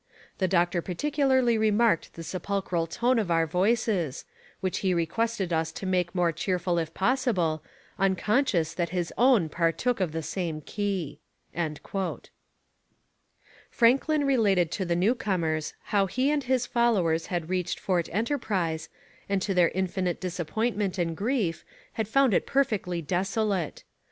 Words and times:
The 0.39 0.47
doctor 0.47 0.81
particularly 0.81 1.59
remarked 1.59 2.15
the 2.15 2.23
sepulchral 2.23 2.87
tone 2.87 3.19
of 3.19 3.29
our 3.29 3.45
voices, 3.45 4.25
which 4.59 4.79
he 4.79 4.95
requested 4.95 5.53
us 5.53 5.71
to 5.73 5.85
make 5.85 6.15
more 6.15 6.31
cheerful 6.31 6.79
if 6.79 6.91
possible, 6.95 7.61
unconscious 7.99 8.73
that 8.73 8.89
his 8.89 9.13
own 9.15 9.47
partook 9.47 9.99
of 9.99 10.11
the 10.11 10.23
same 10.23 10.61
key.' 10.61 11.19
Franklin 13.69 14.25
related 14.25 14.71
to 14.71 14.85
the 14.85 14.95
new 14.95 15.13
comers 15.13 15.75
how 15.83 16.07
he 16.07 16.31
and 16.31 16.45
his 16.45 16.65
followers 16.65 17.27
had 17.27 17.47
reached 17.47 17.79
Fort 17.79 18.09
Enterprise, 18.11 18.89
and 19.29 19.39
to 19.43 19.53
their 19.53 19.69
infinite 19.69 20.19
disappointment 20.19 20.97
and 20.97 21.15
grief 21.15 21.63
had 21.93 22.07
found 22.07 22.33
it 22.33 22.47
perfectly 22.47 23.03
desolate. 23.03 23.83